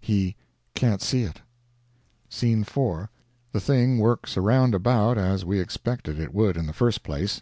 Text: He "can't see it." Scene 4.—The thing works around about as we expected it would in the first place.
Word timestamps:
He 0.00 0.36
"can't 0.76 1.02
see 1.02 1.24
it." 1.24 1.40
Scene 2.28 2.62
4.—The 2.64 3.58
thing 3.60 3.98
works 3.98 4.36
around 4.36 4.72
about 4.72 5.18
as 5.18 5.44
we 5.44 5.58
expected 5.58 6.20
it 6.20 6.32
would 6.32 6.56
in 6.56 6.66
the 6.68 6.72
first 6.72 7.02
place. 7.02 7.40